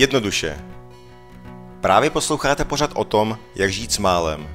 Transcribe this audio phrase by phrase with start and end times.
[0.00, 0.58] Jednoduše.
[1.80, 4.48] Právě posloucháte pořad o tom, jak žít s málem.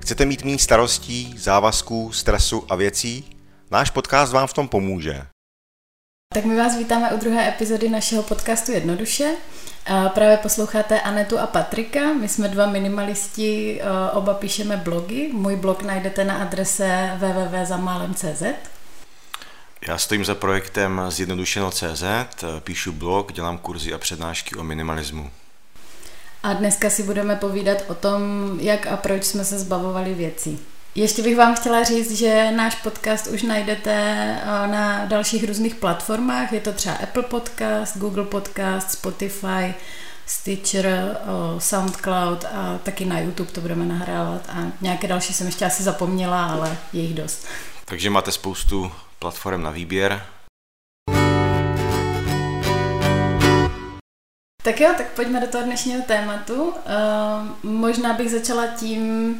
[0.00, 3.36] Chcete mít méně starostí, závazků, stresu a věcí?
[3.70, 5.22] Náš podcast vám v tom pomůže.
[6.34, 9.34] Tak my vás vítáme u druhé epizody našeho podcastu Jednoduše.
[10.14, 12.12] Právě posloucháte Anetu a Patrika.
[12.12, 13.80] My jsme dva minimalisti,
[14.12, 15.30] oba píšeme blogy.
[15.32, 18.42] Můj blog najdete na adrese www.zamálem.cz.
[19.86, 22.04] Já stojím za projektem Zjednodušeno.cz,
[22.60, 25.30] píšu blog, dělám kurzy a přednášky o minimalismu.
[26.42, 28.20] A dneska si budeme povídat o tom,
[28.60, 30.58] jak a proč jsme se zbavovali věcí.
[30.94, 36.52] Ještě bych vám chtěla říct, že náš podcast už najdete eh, na dalších různých platformách.
[36.52, 39.74] Je to třeba Apple Podcast, Google Podcast, Spotify,
[40.26, 41.16] Stitcher, eh,
[41.58, 44.42] Soundcloud a taky na YouTube to budeme nahrávat.
[44.48, 47.46] A nějaké další jsem ještě asi zapomněla, ale je jich dost.
[47.84, 50.22] Takže máte spoustu platform na výběr.
[54.62, 56.62] Tak jo, tak pojďme do toho dnešního tématu.
[56.64, 56.74] Uh,
[57.62, 59.34] možná bych začala tím,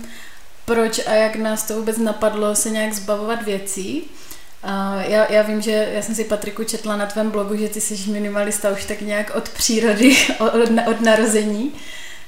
[0.64, 4.02] proč a jak nás to vůbec napadlo se nějak zbavovat věcí.
[4.02, 7.80] Uh, já, já vím, že já jsem si Patriku četla na tvém blogu, že ty
[7.80, 11.72] jsi minimalista už tak nějak od přírody, od, od narození.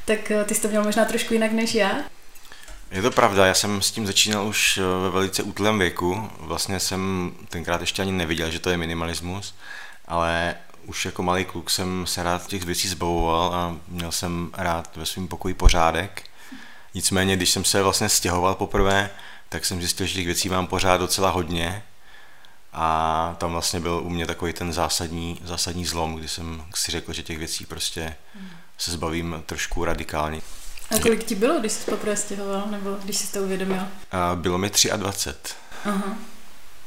[0.04, 2.04] Tak uh, ty jsi to měl možná trošku jinak než já.
[2.90, 6.30] Je to pravda, já jsem s tím začínal už eh, ve velice útlém věku.
[6.40, 9.54] Vlastně jsem tenkrát ještě ani neviděl, že to je minimalismus,
[10.06, 10.54] ale
[10.86, 15.06] už jako malý kluk jsem se rád těch věcí zbavoval a měl jsem rád ve
[15.06, 16.22] svém pokoji pořádek.
[16.94, 19.10] Nicméně, když jsem se vlastně stěhoval poprvé,
[19.48, 21.82] tak jsem zjistil, že těch věcí mám pořád docela hodně
[22.72, 27.12] a tam vlastně byl u mě takový ten zásadní, zásadní zlom, kdy jsem si řekl,
[27.12, 28.16] že těch věcí prostě
[28.78, 30.40] se zbavím trošku radikálně.
[30.90, 33.82] A kolik ti bylo, když jsi poprvé stěhoval, nebo když jsi to uvědomil?
[34.12, 35.54] A bylo mi 23.
[35.84, 36.18] Aha.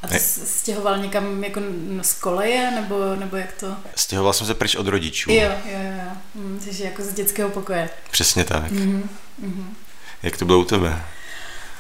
[0.04, 1.62] A ty jsi stěhoval někam jako
[2.02, 3.76] z koleje, nebo, nebo jak to?
[3.96, 5.32] Stěhoval jsem se pryč od rodičů.
[5.32, 6.12] Jo, jo, jo.
[6.36, 7.90] Hm, takže jako z dětského pokoje.
[8.12, 8.72] Přesně tak.
[8.72, 9.04] Mm-hmm.
[9.44, 9.66] Mm-hmm.
[10.24, 11.04] Jak to bylo u tebe?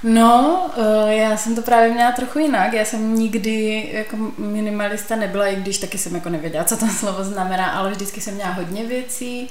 [0.03, 2.73] No, eh, já jsem to právě měla trochu jinak.
[2.73, 7.23] Já jsem nikdy jako minimalista nebyla, i když taky jsem jako nevěděla, co to slovo
[7.23, 9.49] znamená, ale vždycky jsem měla hodně věcí.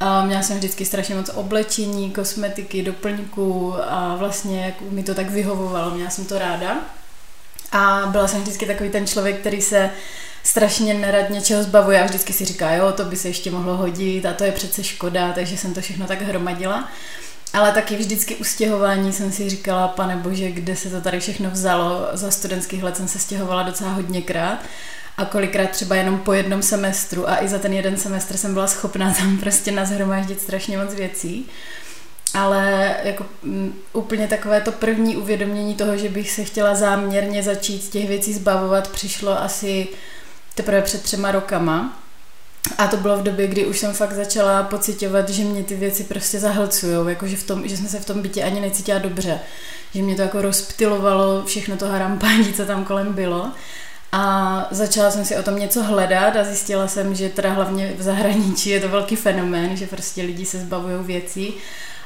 [0.00, 5.30] A měla jsem vždycky strašně moc oblečení, kosmetiky, doplňků a vlastně jak mi to tak
[5.30, 6.76] vyhovovalo, měla jsem to ráda.
[7.72, 9.90] A byla jsem vždycky takový ten člověk, který se
[10.44, 14.26] strašně nerad něčeho zbavuje a vždycky si říká, jo, to by se ještě mohlo hodit
[14.26, 16.88] a to je přece škoda, takže jsem to všechno tak hromadila.
[17.52, 21.50] Ale taky vždycky u stěhování jsem si říkala, pane bože, kde se to tady všechno
[21.50, 22.08] vzalo.
[22.12, 24.58] Za studentských let jsem se stěhovala docela hodněkrát
[25.16, 28.66] a kolikrát třeba jenom po jednom semestru a i za ten jeden semestr jsem byla
[28.66, 31.46] schopná tam prostě nazhromáždit strašně moc věcí.
[32.34, 37.88] Ale jako mm, úplně takové to první uvědomění toho, že bych se chtěla záměrně začít
[37.88, 39.88] těch věcí zbavovat, přišlo asi
[40.54, 42.02] teprve před třema rokama.
[42.78, 46.04] A to bylo v době, kdy už jsem fakt začala pocitovat, že mě ty věci
[46.04, 49.40] prostě zahlcují, jakože v tom, že jsem se v tom bytě ani necítila dobře.
[49.94, 53.52] Že mě to jako rozptilovalo všechno to harampání, co tam kolem bylo.
[54.12, 58.02] A začala jsem si o tom něco hledat a zjistila jsem, že teda hlavně v
[58.02, 61.54] zahraničí je to velký fenomén, že prostě lidi se zbavují věcí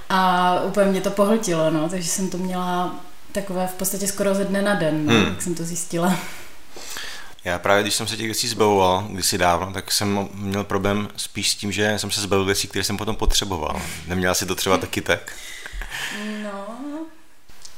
[0.09, 2.95] a úplně mě to pohltilo, no, takže jsem to měla
[3.33, 5.29] takové v podstatě skoro ze dne na den, no, hmm.
[5.29, 6.17] jak jsem to zjistila.
[7.45, 11.51] Já právě, když jsem se těch věcí zbavoval kdysi dávno, tak jsem měl problém spíš
[11.51, 13.83] s tím, že jsem se zbavil věcí, které jsem potom potřeboval.
[14.07, 15.33] Neměla si to třeba taky tak?
[16.43, 16.67] No,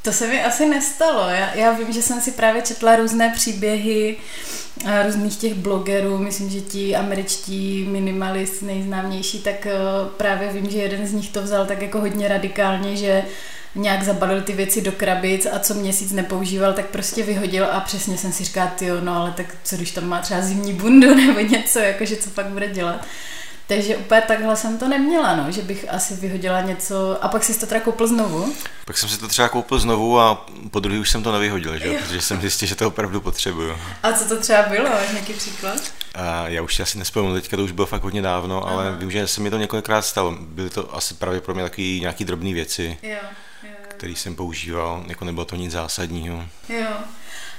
[0.02, 1.28] to se mi asi nestalo.
[1.28, 4.16] Já, já vím, že jsem si právě četla různé příběhy
[4.86, 9.72] eh, různých těch blogerů, myslím, že ti američtí minimalist nejznámější, tak eh,
[10.16, 13.24] právě vím, že jeden z nich to vzal tak jako hodně radikálně, že
[13.74, 18.18] nějak zabalil ty věci do krabic a co měsíc nepoužíval, tak prostě vyhodil a přesně
[18.18, 21.41] jsem si říkala, ty no ale tak co když tam má třeba zimní bundu nebo
[21.41, 23.06] něco, jakože co pak bude dělat.
[23.66, 27.60] Takže úplně takhle jsem to neměla, no, že bych asi vyhodila něco a pak si
[27.60, 28.54] to teda koupil znovu.
[28.84, 31.98] Pak jsem si to třeba koupil znovu a po druhý už jsem to nevyhodil, že?
[31.98, 33.76] protože jsem zjistil, že to opravdu potřebuju.
[34.03, 34.88] A co to třeba bylo?
[35.12, 35.80] Nějaký příklad?
[36.14, 38.74] A já už si asi nespomínám, teďka to už bylo fakt hodně dávno, Aha.
[38.74, 40.36] ale vím, že se mi to několikrát stalo.
[40.41, 43.16] Byly to asi právě pro mě takové nějaké drobné věci, jo,
[44.03, 46.45] které jsem používal, jako nebylo to nic zásadního.
[46.69, 46.91] Jo.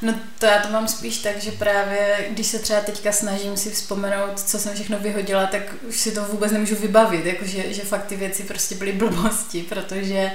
[0.02, 3.72] No to já to mám spíš tak, že právě když se třeba teďka snažím si
[3.72, 8.06] vzpomenout, co jsem všechno vyhodila, tak už si to vůbec nemůžu vybavit, jakože že fakt
[8.06, 10.32] ty věci prostě byly blbosti, protože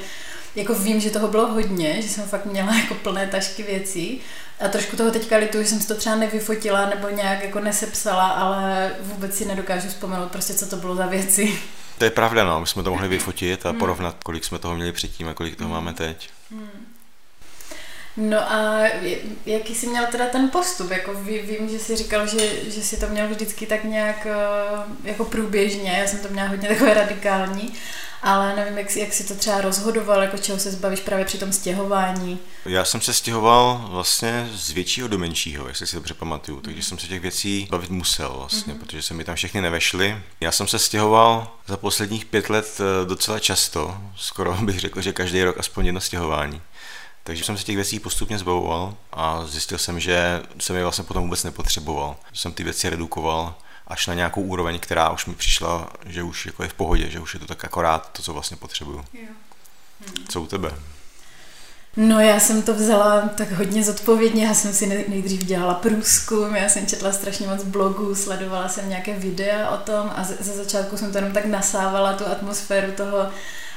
[0.56, 4.20] jako vím, že toho bylo hodně, že jsem fakt měla jako plné tašky věcí
[4.60, 8.26] a trošku toho teďka litu, že jsem si to třeba nevyfotila nebo nějak jako nesepsala,
[8.28, 11.58] ale vůbec si nedokážu vzpomenout prostě, co to bylo za věci.
[11.98, 14.92] To je pravda, no, my jsme to mohli vyfotit a porovnat, kolik jsme toho měli
[14.92, 16.30] předtím a kolik toho máme teď.
[16.50, 16.87] Hmm.
[18.20, 18.84] No a
[19.46, 20.90] jaký jsi měl teda ten postup?
[20.90, 25.24] Jako vím, že jsi říkal, že, že jsi to měl vždycky tak nějak eh, jako
[25.24, 27.72] průběžně, já jsem to měla hodně takové radikální,
[28.22, 31.52] ale nevím, jak, jak jsi to třeba rozhodoval, jako čeho se zbavíš právě při tom
[31.52, 32.38] stěhování.
[32.64, 36.98] Já jsem se stěhoval vlastně z většího do menšího, jestli si dobře pamatuju, takže jsem
[36.98, 38.78] se těch věcí bavit musel vlastně, mm-hmm.
[38.78, 40.22] protože se mi tam všechny nevešly.
[40.40, 45.12] Já jsem se stěhoval za posledních pět let eh, docela často, skoro bych řekl, že
[45.12, 46.62] každý rok aspoň jedno stěhování.
[47.28, 51.22] Takže jsem se těch věcí postupně zbavoval a zjistil jsem, že jsem je vlastně potom
[51.22, 52.16] vůbec nepotřeboval.
[52.32, 53.54] Jsem ty věci redukoval
[53.86, 57.20] až na nějakou úroveň, která už mi přišla, že už jako je v pohodě, že
[57.20, 59.04] už je to tak akorát to, co vlastně potřebuju.
[59.12, 59.28] Jo.
[60.00, 60.26] Hmm.
[60.28, 60.70] Co u tebe?
[61.96, 66.68] No já jsem to vzala tak hodně zodpovědně, já jsem si nejdřív dělala průzkum, já
[66.68, 71.12] jsem četla strašně moc blogů, sledovala jsem nějaké videa o tom a ze začátku jsem
[71.12, 73.18] to jenom tak nasávala tu atmosféru toho,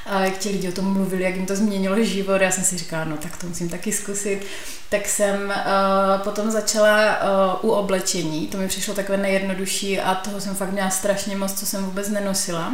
[0.06, 2.78] a jak ti lidi o tom mluvili, jak jim to změnilo život, já jsem si
[2.78, 4.40] říkala, no tak to musím taky zkusit.
[4.88, 7.16] Tak jsem uh, potom začala
[7.62, 11.52] uh, u oblečení, to mi přišlo takové nejjednodušší a toho jsem fakt měla strašně moc,
[11.52, 12.72] co jsem vůbec nenosila.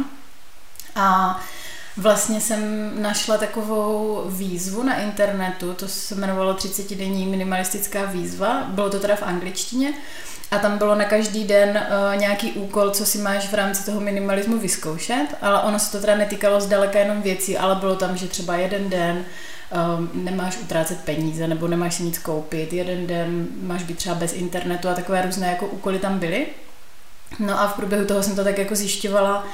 [0.95, 1.39] A
[1.97, 8.99] Vlastně jsem našla takovou výzvu na internetu, to se jmenovalo 30-denní minimalistická výzva, bylo to
[8.99, 9.93] teda v angličtině
[10.51, 14.01] a tam bylo na každý den uh, nějaký úkol, co si máš v rámci toho
[14.01, 18.27] minimalismu vyzkoušet, ale ono se to teda netýkalo zdaleka jenom věcí, ale bylo tam, že
[18.27, 19.25] třeba jeden den
[19.97, 24.33] um, nemáš utrácet peníze nebo nemáš si nic koupit, jeden den máš být třeba bez
[24.33, 26.47] internetu a takové různé jako úkoly tam byly.
[27.39, 29.47] No a v průběhu toho jsem to tak jako zjišťovala,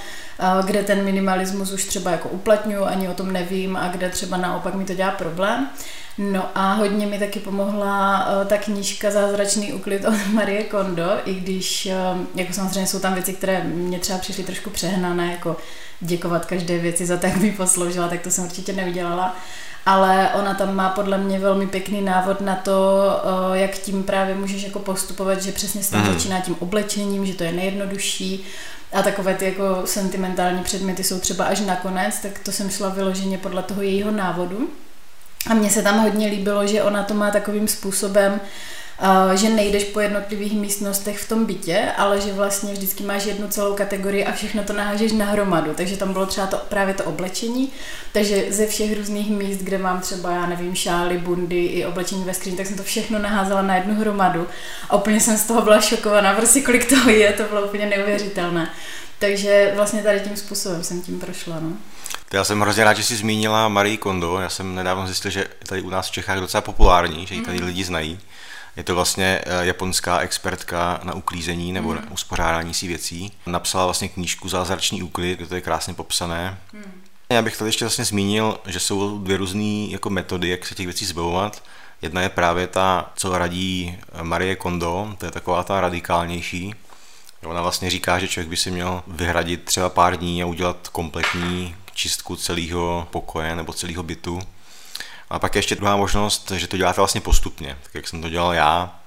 [0.66, 4.74] kde ten minimalismus už třeba jako uplatňuju, ani o tom nevím a kde třeba naopak
[4.74, 5.70] mi to dělá problém.
[6.18, 11.90] No a hodně mi taky pomohla ta knížka Zázračný úklid od Marie Kondo, i když
[12.36, 15.58] jako samozřejmě jsou tam věci, které mě třeba přišly trošku přehnané, jako
[16.02, 19.36] děkovat každé věci za to, jak mi posloužila, tak to jsem určitě neudělala
[19.86, 23.10] ale ona tam má podle mě velmi pěkný návod na to,
[23.54, 26.14] eh, jak tím právě můžeš jako postupovat, že přesně se mm.
[26.14, 28.46] začíná tím oblečením, že to je nejjednodušší
[28.94, 33.38] a takové ty jako sentimentální předměty jsou třeba až nakonec, tak to jsem šla vyloženě
[33.38, 34.70] podle toho jejího návodu.
[35.50, 38.40] A mně se tam hodně líbilo, že ona to má takovým způsobem,
[39.34, 43.76] že nejdeš po jednotlivých místnostech v tom bytě, ale že vlastně vždycky máš jednu celou
[43.76, 45.74] kategorii a všechno to nahážeš na hromadu.
[45.74, 47.70] Takže tam bylo třeba to, právě to oblečení,
[48.12, 52.34] takže ze všech různých míst, kde mám třeba, já nevím, šály, bundy i oblečení ve
[52.34, 54.48] skříni, tak jsem to všechno naházela na jednu hromadu
[54.90, 58.70] a úplně jsem z toho byla šokovaná, prostě kolik toho je, to bylo úplně neuvěřitelné.
[59.20, 61.60] Takže vlastně tady tím způsobem jsem tím prošla.
[61.60, 61.70] No.
[62.34, 64.40] Já jsem hrozně rád, že jsi zmínila Marie Kondo.
[64.40, 67.60] Já jsem nedávno zjistil, že tady u nás v Čechách docela populární, že ji tady
[67.60, 67.66] mm.
[67.66, 68.20] lidi znají.
[68.76, 71.96] Je to vlastně eh, japonská expertka na uklízení nebo mm.
[71.96, 73.32] na uspořádání si věcí.
[73.46, 76.58] Napsala vlastně knížku Zázračný úklid, kde to je krásně popsané.
[76.74, 77.02] Mm.
[77.30, 80.86] Já bych tady ještě vlastně zmínil, že jsou dvě různé jako metody, jak se těch
[80.86, 81.64] věcí zbavovat.
[82.02, 86.76] Jedna je právě ta, co radí Marie Kondo, to je taková ta radikálnější.
[87.46, 91.76] Ona vlastně říká, že člověk by si měl vyhradit třeba pár dní a udělat kompletní
[91.94, 94.42] čistku celého pokoje nebo celého bytu
[95.36, 98.54] a pak ještě druhá možnost, že to děláte vlastně postupně, tak jak jsem to dělal
[98.54, 99.00] já.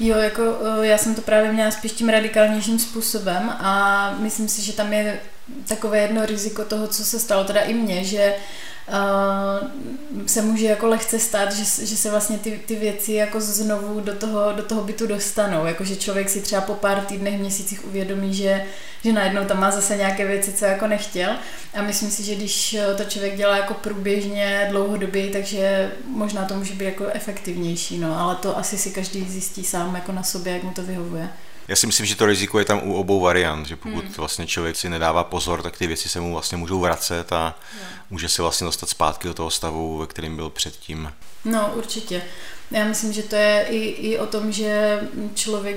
[0.00, 0.42] Jo, jako
[0.82, 4.92] eh, já jsem to právě měla spíš tím radikálnějším způsobem a myslím si, že tam
[4.92, 5.20] je
[5.68, 8.34] takové jedno riziko toho, co se stalo teda i mně, že
[8.88, 14.00] uh, se může jako lehce stát, že, že se vlastně ty, ty věci jako znovu
[14.00, 15.66] do toho, do toho bytu dostanou.
[15.66, 18.64] Jakože člověk si třeba po pár týdnech, měsících uvědomí, že,
[19.04, 21.30] že najednou tam má zase nějaké věci, co jako nechtěl.
[21.74, 26.74] A myslím si, že když to člověk dělá jako průběžně dlouhodobě, takže možná to může
[26.74, 30.62] být jako efektivnější, no, ale to asi si každý zjistí sám jako na sobě, jak
[30.62, 31.28] mu to vyhovuje.
[31.68, 34.14] Já si myslím, že to riziko je tam u obou variant, že pokud hmm.
[34.16, 37.86] vlastně člověk si nedává pozor, tak ty věci se mu vlastně můžou vracet a no.
[38.10, 41.12] může se vlastně dostat zpátky do toho stavu, ve kterým byl předtím.
[41.44, 42.22] No, určitě.
[42.70, 45.00] Já myslím, že to je i, i o tom, že
[45.34, 45.76] člověk,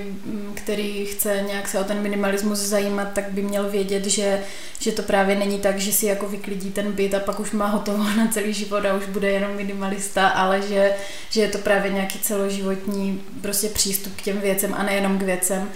[0.54, 4.42] který chce nějak se o ten minimalismus zajímat, tak by měl vědět, že,
[4.78, 7.66] že to právě není tak, že si jako vyklidí ten byt a pak už má
[7.66, 10.94] hotovo na celý život a už bude jenom minimalista, ale že,
[11.30, 15.68] že je to právě nějaký celoživotní prostě přístup k těm věcem a nejenom k věcem.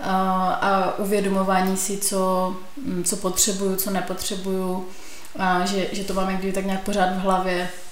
[0.00, 2.56] A, a uvědomování si, co,
[3.04, 4.88] co potřebuju, co nepotřebuju
[5.38, 7.68] a že, že to mám někdy tak nějak pořád v hlavě,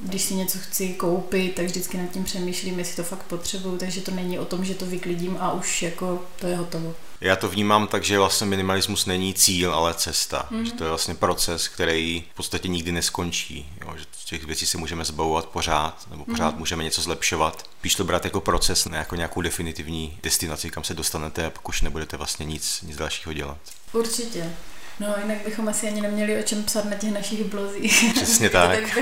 [0.00, 4.00] když si něco chci koupit, tak vždycky nad tím přemýšlím, jestli to fakt potřebuju, takže
[4.00, 6.94] to není o tom, že to vyklidím a už jako to je hotovo.
[7.20, 10.48] Já to vnímám tak, že vlastně minimalismus není cíl, ale cesta.
[10.50, 10.62] Mm-hmm.
[10.62, 13.72] Že to je vlastně proces, který v podstatě nikdy neskončí.
[13.80, 13.94] Jo?
[13.96, 16.58] Že těch věcí se můžeme zbavovat pořád, nebo pořád mm-hmm.
[16.58, 17.70] můžeme něco zlepšovat.
[17.80, 21.68] Píš to brát jako proces, ne jako nějakou definitivní destinaci, kam se dostanete a pak
[21.68, 23.58] už nebudete vlastně nic, nic dalšího dělat.
[23.92, 24.52] Určitě.
[25.00, 28.04] No, jinak bychom asi ani neměli o čem psat na těch našich blozích.
[28.14, 28.80] Přesně tak.
[28.80, 28.98] tak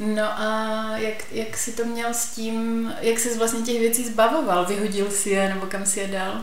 [0.00, 4.64] No a jak, jak jsi to měl s tím, jak jsi vlastně těch věcí zbavoval?
[4.66, 6.40] Vyhodil si je nebo kam si je dal?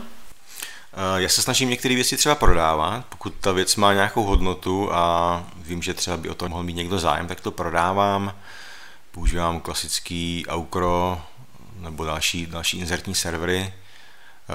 [1.16, 5.82] Já se snažím některé věci třeba prodávat, pokud ta věc má nějakou hodnotu a vím,
[5.82, 8.34] že třeba by o to mohl mít někdo zájem, tak to prodávám.
[9.10, 11.22] Používám klasický Aukro
[11.80, 13.72] nebo další, další inzertní servery.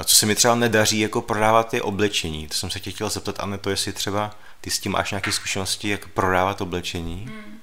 [0.06, 2.48] Co se mi třeba nedaří jako prodávat je oblečení.
[2.48, 5.32] To jsem se tě chtěl zeptat, Anne, to jestli třeba ty s tím máš nějaké
[5.32, 7.26] zkušenosti, jak prodávat oblečení?
[7.30, 7.60] Hmm.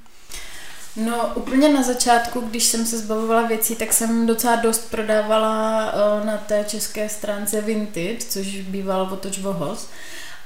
[0.96, 6.26] No úplně na začátku, když jsem se zbavovala věcí, tak jsem docela dost prodávala uh,
[6.26, 9.88] na té české stránce Vinted, což býval Otoč Vohoz.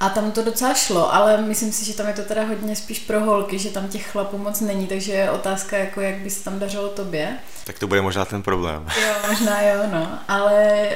[0.01, 2.99] A tam to docela šlo, ale myslím si, že tam je to teda hodně spíš
[2.99, 6.45] pro holky, že tam těch chlapů moc není, takže je otázka, jako jak by se
[6.45, 7.39] tam dařilo tobě.
[7.65, 8.87] Tak to bude možná ten problém.
[9.07, 10.19] Jo, možná jo, no.
[10.29, 10.89] Ale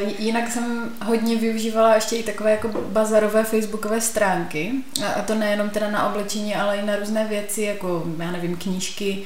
[0.00, 4.72] uh, jinak jsem hodně využívala ještě i takové jako bazarové facebookové stránky.
[5.06, 9.22] A, to nejenom teda na oblečení, ale i na různé věci, jako já nevím, knížky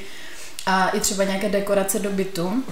[0.66, 2.64] a i třeba nějaké dekorace do bytu.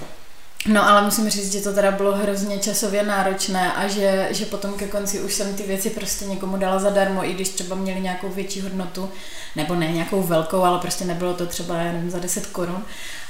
[0.67, 4.73] No ale musím říct, že to teda bylo hrozně časově náročné a že, že potom
[4.73, 8.29] ke konci už jsem ty věci prostě někomu dala zadarmo, i když třeba měli nějakou
[8.29, 9.11] větší hodnotu,
[9.57, 12.85] nebo ne nějakou velkou, ale prostě nebylo to třeba jenom za 10 korun.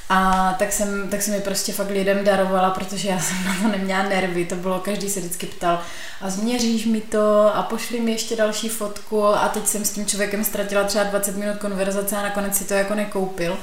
[0.08, 3.68] A tak jsem, tak jsem mi prostě fakt lidem darovala, protože já jsem na to
[3.68, 5.80] neměla nervy, to bylo, každý se vždycky ptal
[6.20, 10.06] a změříš mi to a pošli mi ještě další fotku a teď jsem s tím
[10.06, 13.58] člověkem ztratila třeba 20 minut konverzace a nakonec si to jako nekoupil.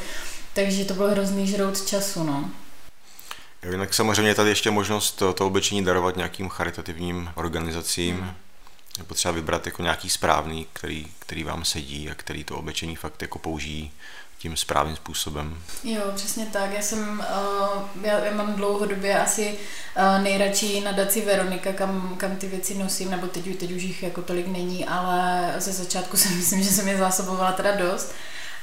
[0.54, 2.50] Takže to byl hrozný žrout času, no.
[3.72, 8.16] Jinak samozřejmě je tady ještě možnost to, to oblečení darovat nějakým charitativním organizacím.
[8.16, 8.34] Hmm.
[8.98, 13.22] Je potřeba vybrat jako nějaký správný, který, který vám sedí a který to oblečení fakt
[13.22, 13.92] jako použijí
[14.38, 15.62] tím správným způsobem.
[15.84, 16.74] Jo, přesně tak.
[16.74, 19.58] Já jsem, uh, já, já mám dlouhodobě asi
[19.98, 24.22] uh, nejradši nadaci Veronika, kam, kam ty věci nosím, nebo teď, teď už jich jako
[24.22, 28.14] tolik není, ale ze začátku si myslím, že jsem je zásobovala teda dost.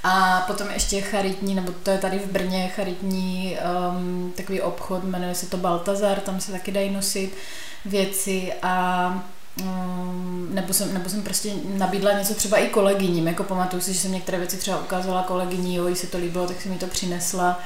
[0.06, 3.58] A potom ještě charitní, nebo to je tady v Brně, charitní
[3.90, 7.36] um, takový obchod, jmenuje se to Baltazar, tam se taky dají nosit
[7.84, 9.24] věci a
[9.60, 14.00] um, nebo, jsem, nebo jsem prostě nabídla něco třeba i kolegyním, jako pamatuju si, že
[14.00, 16.86] jsem některé věci třeba ukázala kolegyní, jo, jí se to líbilo, tak jsem mi to
[16.86, 17.60] přinesla.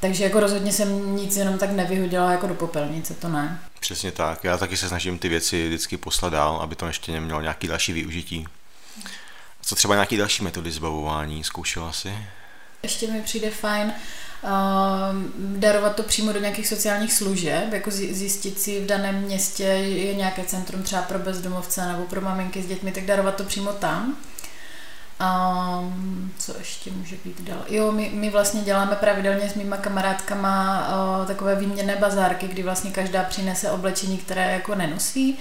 [0.00, 3.60] Takže jako rozhodně jsem nic jenom tak nevyhodila jako do popelnice, to ne.
[3.80, 7.40] Přesně tak, já taky se snažím ty věci vždycky poslat dál, aby to ještě nemělo
[7.40, 8.46] nějaký další využití.
[9.64, 12.12] Co třeba nějaký další metody zbavování zkoušela si?
[12.82, 13.92] Ještě mi přijde fajn
[14.42, 14.50] uh,
[15.58, 20.44] darovat to přímo do nějakých sociálních služeb, jako zjistit si v daném městě je nějaké
[20.44, 24.16] centrum třeba pro bezdomovce nebo pro maminky s dětmi, tak darovat to přímo tam.
[25.20, 27.64] Um, co ještě může být dál?
[27.68, 32.90] Jo, my, my vlastně děláme pravidelně s mýma kamarádkama uh, takové výměné bazárky, kdy vlastně
[32.90, 35.38] každá přinese oblečení, které jako nenosí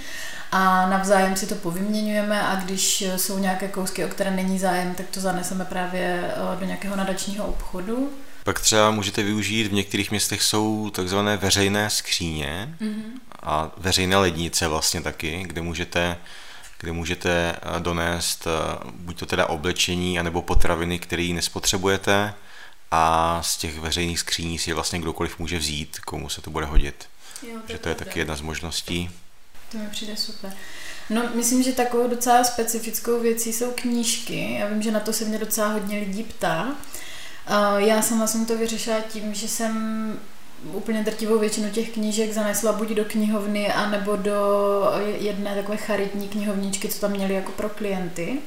[0.52, 5.06] a navzájem si to povyměňujeme a když jsou nějaké kousky, o které není zájem, tak
[5.12, 8.10] to zaneseme právě uh, do nějakého nadačního obchodu.
[8.44, 13.04] Pak třeba můžete využít, v některých městech jsou takzvané veřejné skříně mm-hmm.
[13.44, 16.18] a veřejné lednice vlastně taky, kde můžete
[16.84, 22.34] kde můžete eh, donést eh, buď to teda oblečení, anebo potraviny, které nespotřebujete
[22.92, 27.06] a z těch veřejných skříní si vlastně kdokoliv může vzít, komu se to bude hodit.
[27.48, 29.12] Jo, to že to je taky jedna z možností.
[29.72, 30.54] To mi přijde super.
[31.10, 34.54] No, myslím, že takovou docela specifickou věcí jsou knížky.
[34.54, 36.76] Já vím, že na to se mě docela hodně lidí ptá.
[37.78, 40.20] Já sama jsem to vyřešila tím, že jsem
[40.74, 44.34] úplně drtivou většinu těch knížek zanesla buď do knihovny, anebo do
[45.20, 48.38] jedné takové charitní knihovničky, co tam měli jako pro klienty.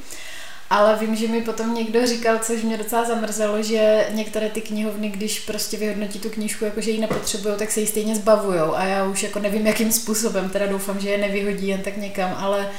[0.71, 5.09] Ale vím, že mi potom někdo říkal, což mě docela zamrzelo, že některé ty knihovny,
[5.09, 8.75] když prostě vyhodnotí tu knížku, jako že ji nepotřebují, tak se ji stejně zbavujou.
[8.75, 12.35] A já už jako nevím, jakým způsobem, teda doufám, že je nevyhodí jen tak někam,
[12.39, 12.71] ale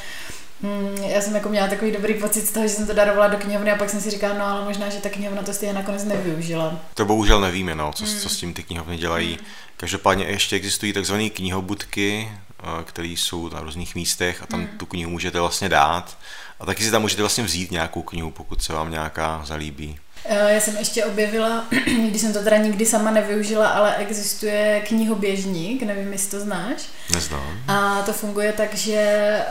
[0.62, 3.38] Hmm, já jsem jako měla takový dobrý pocit z toho, že jsem to darovala do
[3.38, 6.04] knihovny a pak jsem si říkala, no ale možná, že ta knihovna to stejně nakonec
[6.04, 6.80] nevyužila.
[6.94, 8.20] To bohužel nevíme, no, co, hmm.
[8.20, 9.28] co s tím ty knihovny dělají.
[9.28, 9.46] Hmm.
[9.78, 14.70] Každopádně ještě existují takzvané knihobudky, eh, které jsou na různých místech a tam hmm.
[14.78, 16.18] tu knihu můžete vlastně dát.
[16.60, 20.00] A taky si tam můžete vlastně vzít nějakou knihu, pokud se vám nějaká zalíbí.
[20.26, 21.68] Eh, já jsem ještě objevila,
[22.10, 26.82] když jsem to teda nikdy sama nevyužila, ale existuje knihoběžník, nevím, jestli to znáš.
[27.14, 27.60] Neznám.
[27.68, 29.42] A to funguje tak, že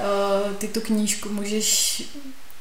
[0.45, 2.03] uh, ty tu knížku můžeš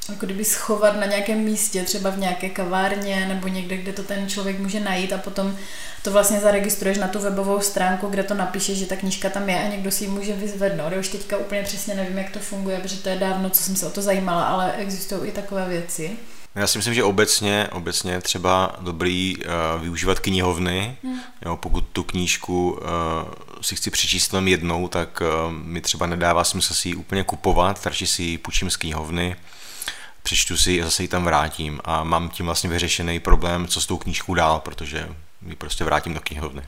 [0.08, 4.28] jako kdyby schovat na nějakém místě, třeba v nějaké kavárně nebo někde, kde to ten
[4.28, 5.56] člověk může najít a potom
[6.02, 9.64] to vlastně zaregistruješ na tu webovou stránku, kde to napíše, že ta knížka tam je
[9.64, 10.92] a někdo si ji může vyzvednout.
[10.92, 13.76] Já už teďka úplně přesně nevím, jak to funguje, protože to je dávno, co jsem
[13.76, 16.16] se o to zajímala, ale existují i takové věci.
[16.56, 20.96] Já si myslím, že obecně, obecně třeba dobrý uh, využívat knihovny.
[21.04, 21.20] Hmm.
[21.44, 22.80] Jo, pokud tu knížku uh,
[23.60, 27.86] si chci přečíst jenom jednou, tak uh, mi třeba nedává smysl si ji úplně kupovat,
[27.86, 29.36] radši si ji půjčím z knihovny
[30.22, 33.86] přečtu si a zase ji tam vrátím a mám tím vlastně vyřešený problém, co s
[33.86, 35.08] tou knížkou dál, protože
[35.48, 36.62] ji prostě vrátím do knihovny.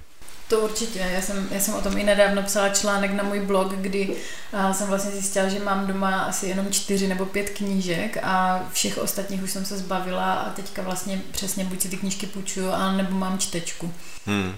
[0.48, 0.98] To určitě.
[0.98, 4.16] Já jsem, já jsem o tom i nedávno psala článek na můj blog, kdy
[4.52, 8.98] uh, jsem vlastně zjistila, že mám doma asi jenom čtyři nebo pět knížek a všech
[8.98, 12.92] ostatních už jsem se zbavila a teďka vlastně přesně buď si ty knížky půjčuju, a
[12.92, 13.94] nebo mám čtečku.
[14.26, 14.56] Hmm.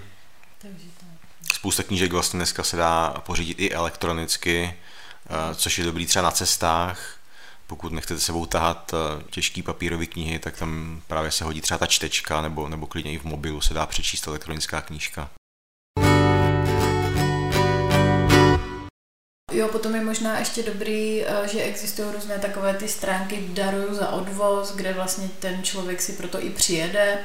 [0.61, 1.53] Takže tak.
[1.53, 4.73] Spousta knížek vlastně dneska se dá pořídit i elektronicky,
[5.29, 7.15] uh, což je dobrý třeba na cestách.
[7.67, 11.85] Pokud nechcete sebou tahat uh, těžký papírový knihy, tak tam právě se hodí třeba ta
[11.85, 15.29] čtečka, nebo, nebo klidně i v mobilu se dá přečíst elektronická knížka.
[19.61, 24.09] Jo, potom je možná ještě dobrý, eh, že existují různé takové ty stránky daruju za
[24.09, 27.17] odvoz, kde vlastně ten člověk si proto i přijede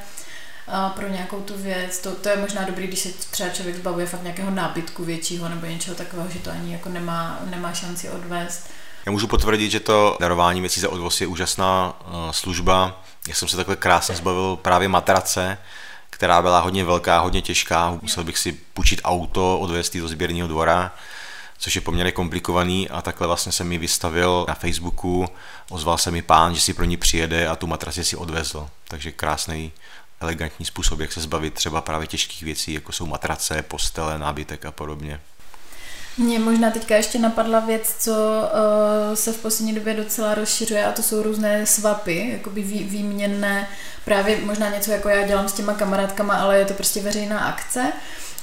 [0.69, 1.99] eh, pro nějakou tu věc.
[1.99, 5.67] To, to je možná dobrý, když se třeba člověk zbavuje fakt nějakého nábytku většího nebo
[5.67, 8.71] něčeho takového, že to ani jako nemá, nemá šanci odvést.
[9.07, 13.05] Já můžu potvrdit, že to darování věcí za odvoz je úžasná uh, služba.
[13.29, 15.59] Já jsem se takhle krásně zbavil právě matrace,
[16.11, 17.99] která byla hodně velká, hodně těžká.
[18.03, 20.93] Musel bych si půjčit auto, odvést do sběrního dvora
[21.59, 25.27] což je poměrně komplikovaný a takhle vlastně jsem mi vystavil na Facebooku,
[25.71, 28.69] ozval se mi pán, že si pro ní přijede a tu matraci si odvezl.
[28.89, 29.73] Takže krásný,
[30.21, 34.73] elegantní způsob, jak se zbavit třeba právě těžkých věcí, jako jsou matrace, postele, nábytek a
[34.73, 35.21] podobně.
[36.19, 40.93] Mně možná teďka ještě napadla věc, co uh, se v poslední době docela rozšiřuje a
[40.93, 43.69] to jsou různé svapy, jakoby vý, výměnné,
[44.05, 47.93] právě možná něco jako já dělám s těma kamarádkama, ale je to prostě veřejná akce.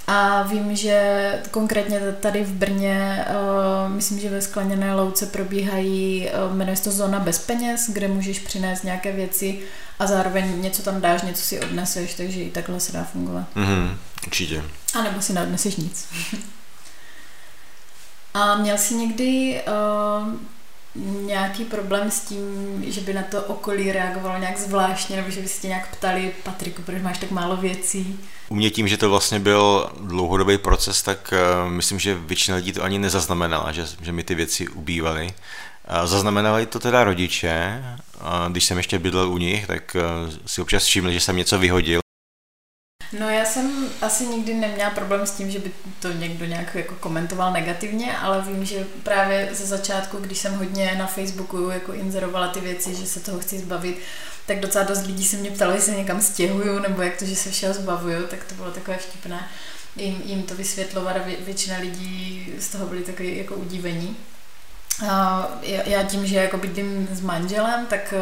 [0.07, 6.55] A vím, že konkrétně tady v Brně, uh, myslím, že ve Skleněné louce probíhají, uh,
[6.55, 9.59] jmenuje se to zóna bez peněz, kde můžeš přinést nějaké věci
[9.99, 13.45] a zároveň něco tam dáš, něco si odneseš, takže i takhle se dá fungovat.
[13.55, 13.95] Mm-hmm,
[14.27, 14.63] určitě.
[14.93, 16.07] A nebo si neodneseš nic.
[18.33, 20.33] a měl jsi někdy uh,
[20.95, 22.43] nějaký problém s tím,
[22.87, 26.31] že by na to okolí reagovalo nějak zvláštně, nebo že by se tě nějak ptali,
[26.43, 28.19] Patriku, proč máš tak málo věcí?
[28.49, 32.73] U mě tím, že to vlastně byl dlouhodobý proces, tak uh, myslím, že většina lidí
[32.73, 35.33] to ani nezaznamenala, že, že mi ty věci ubývaly.
[36.05, 37.83] Zaznamenali to teda rodiče,
[38.49, 42.02] když jsem ještě bydlel u nich, tak uh, si občas všimli, že jsem něco vyhodil
[43.19, 46.95] No já jsem asi nikdy neměla problém s tím, že by to někdo nějak jako
[46.95, 52.47] komentoval negativně, ale vím, že právě ze začátku, když jsem hodně na Facebooku jako inzerovala
[52.47, 53.99] ty věci, že se toho chci zbavit,
[54.45, 57.35] tak docela dost lidí se mě ptalo, jestli se někam stěhuju, nebo jak to, že
[57.35, 59.49] se všeho zbavuju, tak to bylo takové vtipné
[59.95, 64.17] jim, jim to vysvětlovat a vě, většina lidí z toho byli takový jako udívení.
[65.09, 68.13] A já tím, že jako bydlím s manželem, tak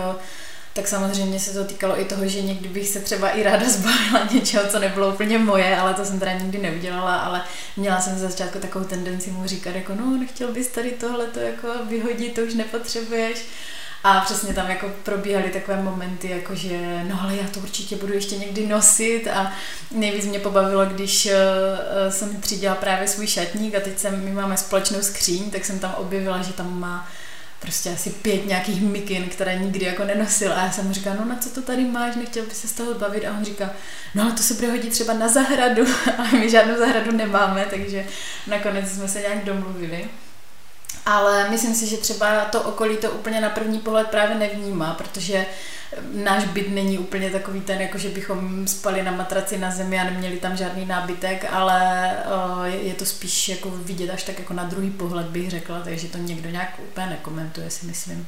[0.73, 4.27] tak samozřejmě se to týkalo i toho, že někdy bych se třeba i ráda zbavila
[4.33, 7.41] něčeho, co nebylo úplně moje, ale to jsem teda nikdy neudělala, ale
[7.77, 11.39] měla jsem ze začátku takovou tendenci mu říkat, jako no, nechtěl bys tady tohle to
[11.39, 13.45] jako vyhodit, to už nepotřebuješ.
[14.03, 18.13] A přesně tam jako probíhaly takové momenty, jako že no ale já to určitě budu
[18.13, 19.53] ještě někdy nosit a
[19.91, 21.31] nejvíc mě pobavilo, když uh,
[22.13, 25.93] jsem třídila právě svůj šatník a teď jsem, my máme společnou skříň, tak jsem tam
[25.97, 27.07] objevila, že tam má
[27.61, 30.53] prostě asi pět nějakých mikin, které nikdy jako nenosil.
[30.53, 32.71] A já jsem mu říkala, no na co to tady máš, nechtěl by se z
[32.71, 33.25] toho bavit.
[33.25, 33.69] A on říká,
[34.15, 35.83] no ale to se bude hodit třeba na zahradu.
[36.17, 38.05] A my žádnou zahradu nemáme, takže
[38.47, 40.09] nakonec jsme se nějak domluvili.
[41.05, 45.45] Ale myslím si, že třeba to okolí to úplně na první pohled právě nevnímá, protože
[46.13, 50.03] náš byt není úplně takový ten, jako že bychom spali na matraci na zemi a
[50.03, 52.11] neměli tam žádný nábytek, ale
[52.65, 56.17] je to spíš jako vidět až tak jako na druhý pohled bych řekla, takže to
[56.17, 58.27] někdo nějak úplně nekomentuje, si myslím.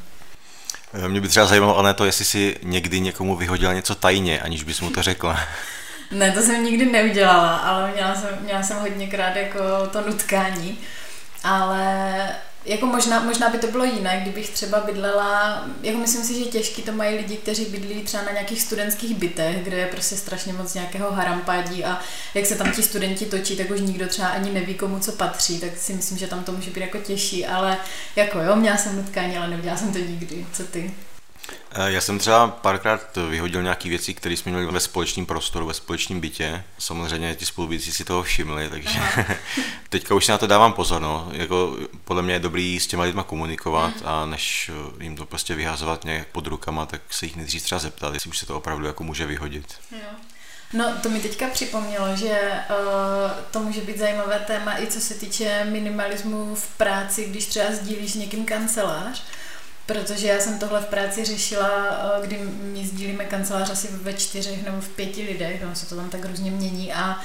[0.94, 4.64] Eh, mě by třeba zajímalo, Ané, to, jestli si někdy někomu vyhodila něco tajně, aniž
[4.64, 5.40] bys mu to řekla.
[6.12, 9.60] ne, to jsem nikdy neudělala, ale měla jsem, měla jsem hodněkrát jako
[9.92, 10.78] to nutkání.
[11.44, 12.28] Ale
[12.66, 16.82] jako možná, možná by to bylo jinak, kdybych třeba bydlela, jako myslím si, že těžký
[16.82, 20.74] to mají lidi, kteří bydlí třeba na nějakých studentských bytech, kde je prostě strašně moc
[20.74, 22.00] nějakého harampádí a
[22.34, 25.60] jak se tam ti studenti točí, tak už nikdo třeba ani neví, komu co patří,
[25.60, 27.78] tak si myslím, že tam to může být jako těžší, ale
[28.16, 30.46] jako jo, měla jsem nutkání, ale neudělala jsem to nikdy.
[30.54, 30.94] Co ty?
[31.76, 35.74] Eh, já jsem třeba párkrát vyhodil nějaké věci, které jsme měli ve společném prostoru, ve
[35.74, 36.64] společném bytě.
[36.80, 39.00] Samozřejmě ti spolubydlící si toho všimli, takže
[39.90, 41.02] teďka už si na to dávám pozor.
[41.02, 41.30] No.
[41.32, 44.08] Jako, podle mě je dobrý s těma lidma komunikovat mm.
[44.08, 47.80] a než eh, jim to prostě vyhazovat nějak pod rukama, tak se jich nejdřív třeba
[47.80, 49.74] zeptat, jestli už se to opravdu jako může vyhodit.
[49.92, 50.08] Jo.
[50.74, 55.14] No, to mi teďka připomnělo, že uh, to může být zajímavé téma i co se
[55.14, 59.24] týče minimalismu v práci, když třeba sdílíš s někým kancelář,
[59.86, 64.64] Protože já jsem tohle v práci řešila, eh, kdy my sdílíme kancelář asi ve čtyřech
[64.64, 67.22] nebo v pěti lidech, no se to tam tak různě mění a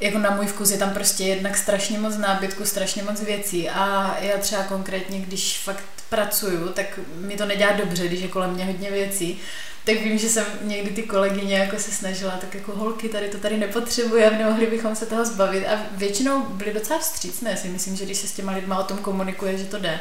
[0.00, 4.16] jako na můj vkus je tam prostě jednak strašně moc nábytku, strašně moc věcí a
[4.20, 8.64] já třeba konkrétně, když fakt pracuju, tak mi to nedělá dobře, když je kolem mě
[8.64, 9.40] hodně věcí,
[9.84, 13.38] tak vím, že jsem někdy ty kolegyně jako se snažila, tak jako holky, tady to
[13.38, 18.04] tady nepotřebujeme, nemohli bychom se toho zbavit a většinou byly docela vstřícné, si myslím, že
[18.04, 20.00] když se s těma lidma o tom komunikuje, že to jde.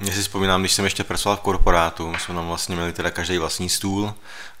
[0.00, 3.38] Já si vzpomínám, když jsem ještě pracoval v korporátu, jsme tam vlastně měli teda každý
[3.38, 4.14] vlastní stůl,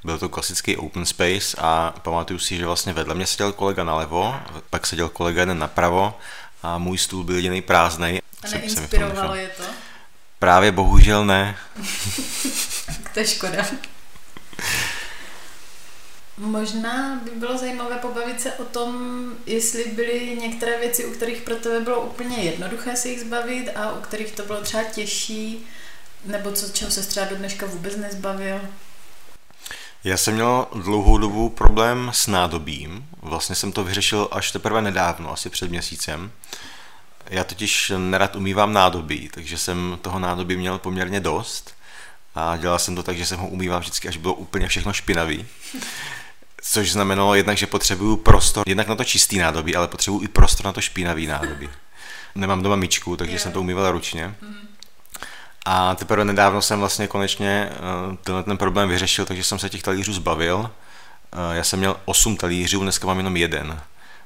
[0.04, 4.36] byl to klasický open space a pamatuju si, že vlastně vedle mě seděl kolega nalevo,
[4.70, 6.18] pak seděl kolega jeden napravo
[6.62, 8.20] a můj stůl byl jediný prázdný.
[8.44, 9.62] A neinspirovalo je to?
[10.38, 11.56] Právě bohužel ne.
[13.14, 13.66] to je škoda.
[16.38, 18.92] Možná by bylo zajímavé pobavit se o tom,
[19.46, 23.92] jestli byly některé věci, u kterých pro tebe bylo úplně jednoduché se jich zbavit a
[23.92, 25.66] u kterých to bylo třeba těžší,
[26.24, 28.60] nebo co, čeho se třeba do dneška vůbec nezbavil.
[30.04, 33.08] Já jsem měl dlouhou dobu problém s nádobím.
[33.22, 36.32] Vlastně jsem to vyřešil až teprve nedávno, asi před měsícem.
[37.26, 41.74] Já totiž nerad umývám nádobí, takže jsem toho nádobí měl poměrně dost.
[42.34, 45.46] A dělal jsem to tak, že jsem ho umýval vždycky, až bylo úplně všechno špinavý.
[46.62, 50.66] Což znamenalo jednak, že potřebuju prostor, jednak na to čistý nádobí, ale potřebuju i prostor
[50.66, 51.68] na to špinavý nádobí.
[52.34, 53.42] Nemám doma myčku, takže yeah.
[53.42, 54.34] jsem to umýval ručně.
[54.40, 54.68] Mm.
[55.66, 57.70] A teprve nedávno jsem vlastně konečně
[58.08, 60.56] uh, tenhle ten problém vyřešil, takže jsem se těch talířů zbavil.
[60.58, 60.70] Uh,
[61.52, 63.80] já jsem měl 8 talířů, dneska mám jenom jeden.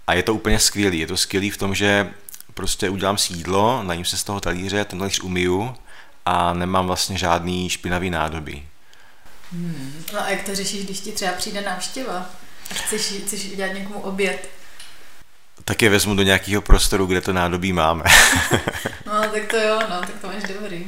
[0.07, 0.99] A je to úplně skvělý.
[0.99, 2.11] Je to skvělý v tom, že
[2.55, 5.75] prostě udělám si jídlo, najím se z toho talíře, ten talíř umiju
[6.27, 8.69] a nemám vlastně žádný špinavý nádobí.
[9.53, 10.05] Hmm.
[10.13, 12.31] No a jak to řešíš, když ti třeba přijde návštěva
[12.71, 14.49] a chceš, chceš udělat někomu oběd?
[15.65, 18.05] Tak je vezmu do nějakého prostoru, kde to nádobí máme.
[19.07, 20.87] no, tak to jo, no, tak to máš dobrý.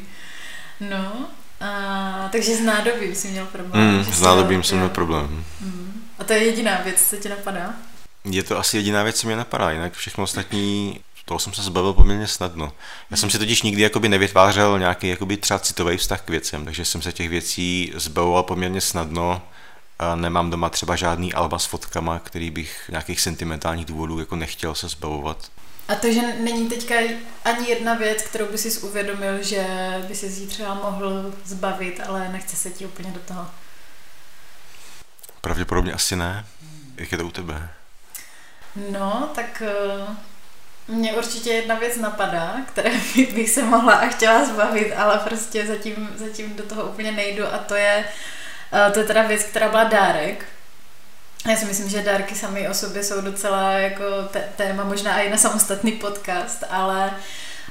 [0.81, 1.29] No,
[1.61, 3.97] a, takže s nádobím jsi měl problém.
[3.97, 5.45] Mm, s nádobím jsem měl problém.
[5.61, 6.03] Mm.
[6.19, 7.75] A to je jediná věc, co ti napadá?
[8.25, 11.93] Je to asi jediná věc, co mě napadá, jinak všechno ostatní toho jsem se zbavil
[11.93, 12.73] poměrně snadno.
[13.11, 16.85] Já jsem si totiž nikdy jakoby nevytvářel nějaký jakoby třeba citový vztah k věcem, takže
[16.85, 19.43] jsem se těch věcí zbavoval poměrně snadno.
[19.99, 24.75] A nemám doma třeba žádný alba s fotkama, který bych nějakých sentimentálních důvodů jako nechtěl
[24.75, 25.51] se zbavovat.
[25.89, 26.95] A to, že není teďka
[27.45, 29.67] ani jedna věc, kterou by si uvědomil, že
[30.09, 33.47] by si ji třeba mohl zbavit, ale nechce se ti úplně do toho.
[35.41, 36.47] Pravděpodobně asi ne.
[36.97, 37.69] Jak je to u tebe?
[38.91, 39.63] No, tak
[40.09, 40.15] uh
[40.89, 42.91] mně určitě jedna věc napadá, které
[43.35, 47.59] bych se mohla a chtěla zbavit, ale prostě zatím, zatím do toho úplně nejdu a
[47.59, 48.05] to je,
[48.73, 50.45] eh, to je teda věc, která byla dárek.
[51.51, 54.05] Já si myslím, že dárky sami o sobě jsou docela jako
[54.57, 57.15] téma, možná i na samostatný podcast, ale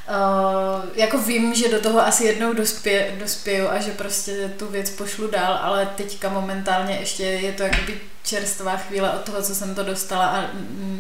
[0.09, 4.89] Uh, jako vím, že do toho asi jednou dospě, dospěju a že prostě tu věc
[4.89, 9.75] pošlu dál, ale teďka momentálně ještě je to jakoby čerstvá chvíle od toho, co jsem
[9.75, 10.49] to dostala a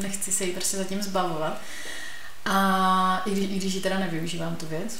[0.01, 1.57] nechci se jí prostě zatím zbavovat.
[2.45, 4.99] A i když, i když ji teda nevyužívám tu věc.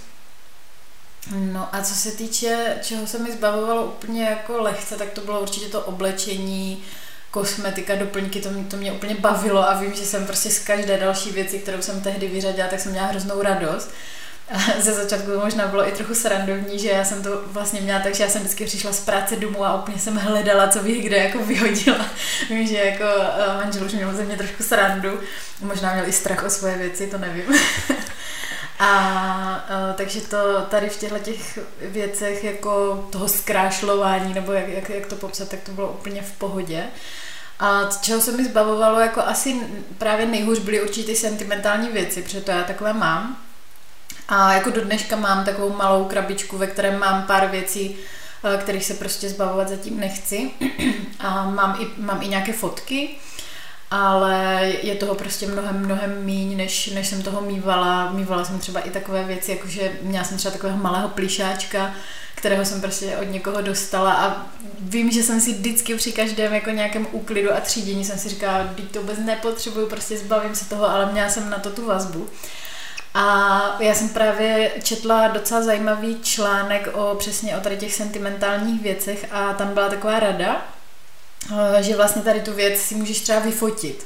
[1.32, 5.42] No a co se týče, čeho se mi zbavovalo úplně jako lehce, tak to bylo
[5.42, 6.84] určitě to oblečení,
[7.32, 10.98] kosmetika, doplňky, to mě, to mě úplně bavilo a vím, že jsem prostě z každé
[10.98, 13.92] další věci, kterou jsem tehdy vyřadila, tak jsem měla hroznou radost
[14.80, 18.16] ze začátku to možná bylo i trochu srandovní, že já jsem to vlastně měla tak,
[18.16, 21.18] že já jsem vždycky přišla z práce domů a úplně jsem hledala, co bych kde
[21.18, 22.06] jako vyhodila.
[22.50, 25.20] Vím, že jako eh, manžel už měl ze mě trošku srandu,
[25.62, 27.56] možná měl i strach o svoje věci, to nevím.
[28.80, 34.68] A, a eh, takže to tady v těchto těch věcech jako toho zkrášlování, nebo jak,
[34.68, 36.84] jak, jak to popsat, tak to bylo úplně v pohodě.
[37.60, 39.56] A čeho se mi zbavovalo, jako asi
[39.98, 43.44] právě nejhůř byly určitě sentimentální věci, protože to já takové mám.
[44.28, 47.96] A jako do dneška mám takovou malou krabičku, ve které mám pár věcí,
[48.44, 50.52] eh, kterých se prostě zbavovat zatím nechci.
[51.20, 53.10] A mám i, mám i nějaké fotky,
[53.92, 58.12] ale je toho prostě mnohem, mnohem míň, než, než jsem toho mývala.
[58.12, 61.94] Mývala jsem třeba i takové věci, jakože měla jsem třeba takového malého plíšáčka,
[62.36, 64.46] kterého jsem prostě od někoho dostala a
[64.80, 68.68] vím, že jsem si vždycky při každém jako nějakém úklidu a třídění jsem si říkala,
[68.76, 72.30] teď to vůbec nepotřebuju, prostě zbavím se toho, ale měla jsem na to tu vazbu.
[73.14, 79.26] A já jsem právě četla docela zajímavý článek o přesně o tady těch sentimentálních věcech
[79.32, 80.66] a tam byla taková rada,
[81.52, 84.06] eh, že vlastně tady tu věc si můžeš třeba vyfotit.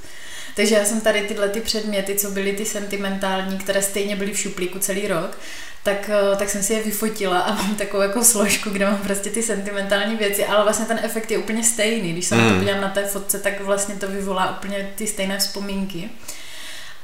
[0.56, 4.40] Takže já jsem tady tyhle ty předměty, co byly ty sentimentální, které stejně byly v
[4.40, 5.38] šuplíku celý rok,
[5.84, 9.30] tak, eh, tak jsem si je vyfotila a mám takovou jako složku, kde mám prostě
[9.30, 12.14] ty sentimentální věci, ale vlastně ten efekt je úplně stejný.
[12.14, 12.42] Když se mm.
[12.42, 12.60] na to hmm.
[12.60, 16.10] podívám na té fotce, tak vlastně to vyvolá úplně ty stejné vzpomínky.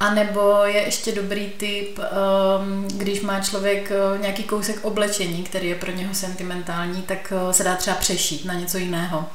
[0.04, 5.70] A nebo je ještě dobrý tip, um, když má člověk uh, nějaký kousek oblečení, který
[5.70, 9.26] je pro něho sentimentální, tak uh, se dá třeba přešít na něco jiného.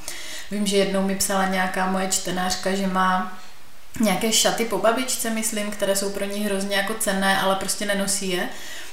[0.51, 3.39] Vím, že jednou mi psala nějaká moje čtenářka, že má
[4.01, 8.31] nějaké šaty po babičce, myslím, které jsou pro ní hrozně jako cenné, ale prostě nenosí
[8.31, 8.49] je,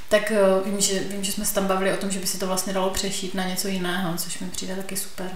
[0.09, 2.37] tak eh, vím že, vím, že jsme se tam bavili o tom, že by si
[2.37, 5.29] to vlastně dalo přešít na něco jiného, což mi přijde taky super.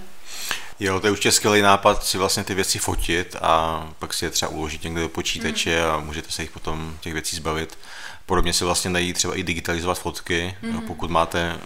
[0.79, 4.29] Jo, to je určitě skvělý nápad si vlastně ty věci fotit a pak si je
[4.29, 5.91] třeba uložit někde do počítače mm.
[5.91, 7.77] a můžete se jich potom těch věcí zbavit.
[8.25, 10.55] Podobně se vlastně dají třeba i digitalizovat fotky.
[10.61, 10.81] Mm.
[10.81, 11.57] Pokud máte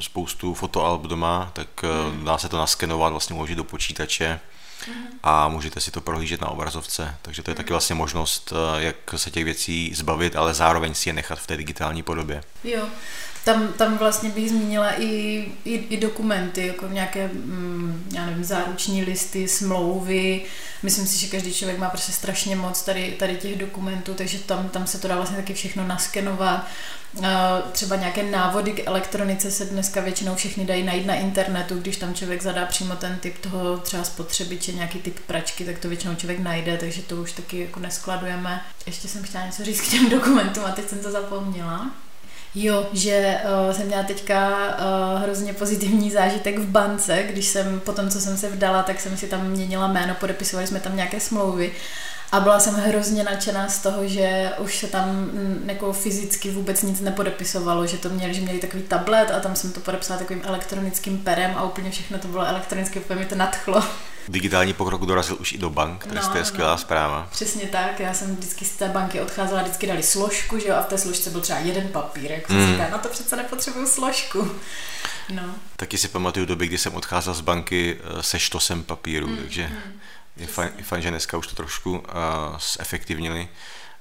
[0.00, 1.68] spoustu fotoalb doma, tak
[2.12, 2.24] mm.
[2.24, 4.40] dá se to naskenovat, vlastně uložit do počítače
[5.22, 7.16] a můžete si to prohlížet na obrazovce.
[7.22, 11.08] Takže to je taky vlastně možnost, eh, jak se těch věcí zbavit, ale zároveň si
[11.08, 12.42] je nechat v té digitální podobě.
[12.64, 12.88] Jo,
[13.46, 15.06] tam, tam vlastně bych zmínila i,
[15.64, 20.44] i, i dokumenty, jako nějaké, mm, já nevím, záruční listy, smlouvy.
[20.82, 24.68] Myslím si, že každý člověk má prostě strašně moc tady, tady těch dokumentů, takže tam,
[24.68, 26.66] tam se to dá vlastně taky všechno naskenovat.
[27.72, 32.14] Třeba nějaké návody k elektronice se dneska většinou všechny dají najít na internetu, když tam
[32.14, 36.38] člověk zadá přímo ten typ toho třeba spotřebiče, nějaký typ pračky, tak to většinou člověk
[36.38, 38.64] najde, takže to už taky jako neskladujeme.
[38.86, 41.90] Ještě jsem chtěla něco říct k těm dokumentům a teď jsem to zapomněla.
[42.58, 47.92] Jo, že uh, jsem měla teďka uh, hrozně pozitivní zážitek v bance, když jsem, po
[47.92, 51.20] tom, co jsem se vdala, tak jsem si tam měnila jméno, podepisovali jsme tam nějaké
[51.20, 51.72] smlouvy
[52.32, 56.82] a byla jsem hrozně nadšená z toho, že už se tam mm, jako fyzicky vůbec
[56.82, 60.42] nic nepodepisovalo, že to měli, že měli takový tablet a tam jsem to podepsala takovým
[60.44, 63.84] elektronickým perem a úplně všechno to bylo elektronicky, úplně mi to nadchlo.
[64.28, 66.78] Digitální pokrok dorazil už i do bank, no, to je skvělá no.
[66.78, 67.28] zpráva.
[67.30, 70.82] Přesně tak, já jsem vždycky z té banky odcházela, vždycky dali složku, že jo, a
[70.82, 72.66] v té složce byl třeba jeden papír, jak mm.
[72.66, 74.50] říká, na to přece nepotřebuju složku.
[75.28, 75.54] No.
[75.76, 79.36] Taky si pamatuju doby, kdy jsem odcházel z banky eh, se štosem papíru, mm.
[79.36, 80.00] takže mm
[80.36, 82.04] je fajn, je fajn, že dneska už to trošku uh,
[82.78, 83.48] zefektivnili.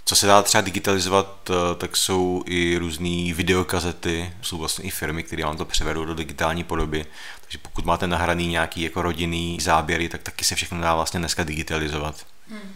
[0.07, 5.23] Co se dá třeba digitalizovat, uh, tak jsou i různé videokazety, jsou vlastně i firmy,
[5.23, 7.05] které vám to převedou do digitální podoby.
[7.41, 11.43] Takže pokud máte nahraný nějaký jako rodinný záběry, tak taky se všechno dá vlastně dneska
[11.43, 12.15] digitalizovat.
[12.49, 12.75] Hmm.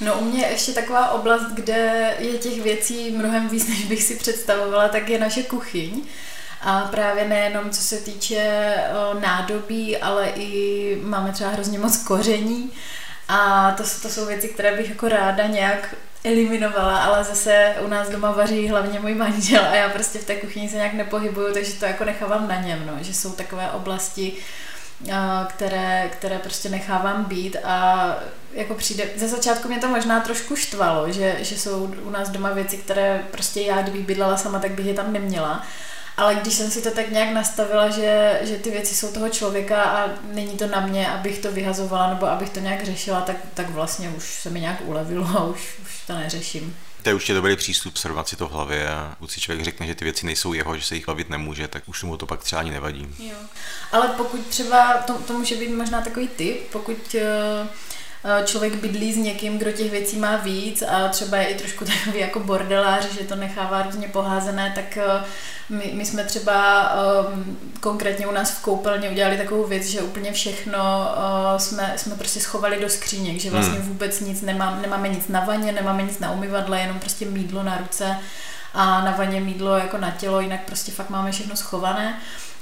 [0.00, 4.16] No u mě ještě taková oblast, kde je těch věcí mnohem víc, než bych si
[4.16, 6.02] představovala, tak je naše kuchyň.
[6.60, 8.74] A právě nejenom co se týče
[9.20, 12.70] nádobí, ale i máme třeba hrozně moc koření.
[13.28, 18.08] A to, to jsou věci, které bych jako ráda nějak eliminovala, ale zase u nás
[18.08, 21.72] doma vaří hlavně můj manžel a já prostě v té kuchyni se nějak nepohybuju, takže
[21.72, 24.32] to jako nechávám na něm, no, že jsou takové oblasti,
[25.48, 28.16] které, které prostě nechávám být a
[28.52, 32.50] jako přijde, ze začátku mě to možná trošku štvalo, že, že jsou u nás doma
[32.50, 35.66] věci, které prostě já, kdybych bydlela sama, tak bych je tam neměla,
[36.20, 39.82] ale když jsem si to tak nějak nastavila, že, že ty věci jsou toho člověka
[39.82, 43.70] a není to na mě, abych to vyhazovala nebo abych to nějak řešila, tak, tak
[43.70, 46.76] vlastně už se mi nějak ulevilo a už, už to neřeším.
[47.02, 49.86] To je určitě dobrý přístup srovnat si to v hlavě a pokud si člověk řekne,
[49.86, 52.44] že ty věci nejsou jeho, že se jich bavit nemůže, tak už mu to pak
[52.44, 53.08] třeba ani nevadí.
[53.18, 53.36] Jo.
[53.92, 57.68] Ale pokud třeba, to, to může být možná takový typ, pokud uh,
[58.44, 62.20] člověk bydlí s někým, kdo těch věcí má víc a třeba je i trošku takový
[62.20, 65.24] jako bordelář, že to nechává různě poházené, tak eh,
[65.68, 66.90] my, my jsme třeba
[67.32, 72.14] um, konkrétně u nás v koupelně udělali takovou věc, že úplně všechno uh, jsme, jsme
[72.14, 73.88] prostě schovali do skříněk, že vlastně hmm.
[73.88, 77.76] vůbec nic nemá, nemáme nic na vaně, nemáme nic na umyvadle, jenom prostě mídlo na
[77.76, 78.16] ruce
[78.74, 82.20] a na vaně mídlo jako na tělo, jinak prostě fakt máme všechno schované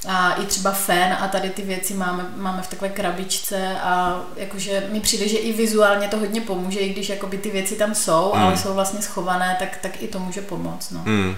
[0.09, 4.89] a i třeba fen a tady ty věci máme, máme v takové krabičce a jakože
[4.93, 8.33] mi přijde, že i vizuálně to hodně pomůže, i když jakoby ty věci tam jsou,
[8.35, 8.43] mm.
[8.43, 10.91] ale jsou vlastně schované, tak, tak i to může pomoct.
[10.91, 11.03] No.
[11.05, 11.37] Mm.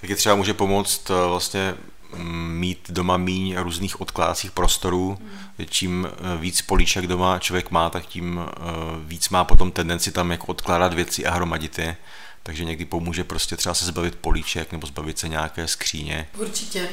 [0.00, 1.74] Taky třeba může pomoct eh, vlastně
[2.16, 5.18] mm, mít doma míň různých odkládacích prostorů.
[5.20, 5.66] Hmm.
[5.68, 8.60] Čím eh, víc políček doma člověk má, tak tím eh,
[9.04, 11.96] víc má potom tendenci tam jako odkládat věci a hromadit je
[12.42, 16.28] takže někdy pomůže prostě třeba se zbavit políček nebo zbavit se nějaké skříně.
[16.38, 16.88] Určitě.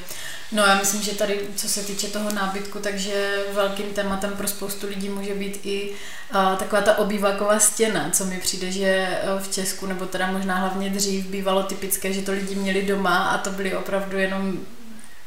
[0.51, 4.87] No já myslím, že tady, co se týče toho nábytku, takže velkým tématem pro spoustu
[4.87, 9.85] lidí může být i uh, taková ta obývaková stěna, co mi přijde, že v Česku,
[9.85, 13.75] nebo teda možná hlavně dřív, bývalo typické, že to lidi měli doma a to byly
[13.75, 14.59] opravdu jenom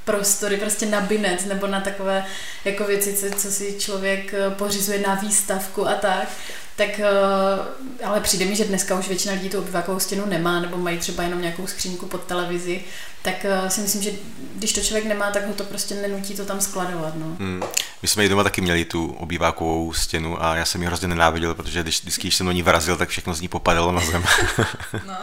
[0.05, 2.25] prostory prostě na binec nebo na takové
[2.65, 6.29] jako věci, co, si člověk e, pořizuje na výstavku a tak
[6.77, 10.77] tak eh, ale přijde mi, že dneska už většina lidí tu obyvakovou stěnu nemá, nebo
[10.77, 12.81] mají třeba jenom nějakou skřínku pod televizi,
[13.23, 14.11] tak eh, si myslím, že
[14.55, 17.15] když to člověk nemá, tak ho to prostě nenutí to tam skladovat.
[17.17, 17.27] No.
[17.27, 17.63] Hmm.
[18.03, 21.55] My jsme i doma taky měli tu obývákovou stěnu a já jsem ji hrozně nenáviděl,
[21.55, 24.25] protože když, vždycky, když jsem do ní vrazil, tak všechno z ní popadalo na zem.
[25.07, 25.17] no.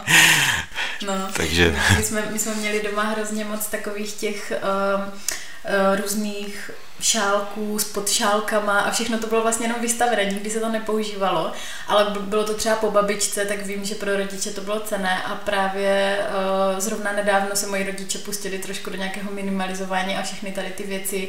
[1.06, 1.28] no.
[1.36, 1.76] Takže...
[1.96, 7.84] My jsme, my jsme měli doma hrozně moc takových těch uh, uh, různých šálků s
[7.84, 11.52] podšálkama a všechno to bylo vlastně jenom vystavené, nikdy se to nepoužívalo,
[11.88, 15.34] ale bylo to třeba po babičce, tak vím, že pro rodiče to bylo cené a
[15.34, 20.70] právě uh, zrovna nedávno se moji rodiče pustili trošku do nějakého minimalizování a všechny tady
[20.70, 21.28] ty věci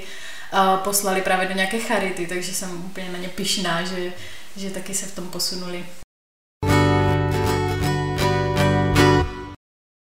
[0.54, 4.14] uh, poslali právě do nějaké charity, takže jsem úplně na ně pišná, že,
[4.56, 5.86] že taky se v tom posunuli.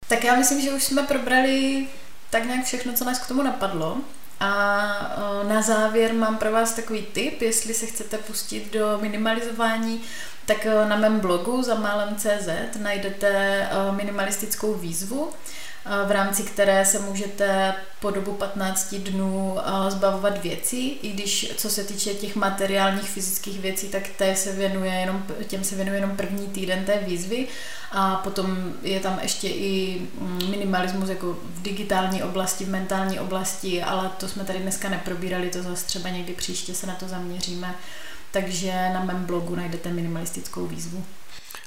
[0.07, 1.87] Tak já myslím, že už jsme probrali
[2.29, 3.97] tak nějak všechno, co nás k tomu napadlo.
[4.39, 4.55] A
[5.47, 10.01] na závěr mám pro vás takový tip, jestli se chcete pustit do minimalizování,
[10.45, 12.49] tak na mém blogu za málem.cz
[12.79, 15.29] najdete minimalistickou výzvu,
[16.07, 19.57] v rámci které se můžete po dobu 15 dnů
[19.89, 24.93] zbavovat věcí, i když co se týče těch materiálních fyzických věcí, tak té se věnuje
[24.93, 27.47] jenom, těm se věnuje jenom první týden té výzvy
[27.91, 33.83] a potom je tam ještě i mm, minimalismus jako v digitální oblasti, v mentální oblasti,
[33.83, 37.75] ale to jsme tady dneska neprobírali, to zase třeba někdy příště se na to zaměříme.
[38.31, 41.03] Takže na mém blogu najdete minimalistickou výzvu.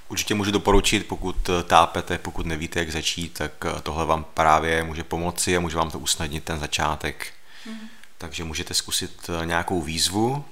[0.09, 4.83] Určitě můžu doporučit, pokud eh, tápete, pokud nevíte, jak začít, tak eh, tohle vám právě
[4.83, 7.33] může pomoci a může vám to usnadnit ten začátek.
[7.67, 7.79] Mm.
[8.19, 10.45] Takže můžete zkusit eh, nějakou výzvu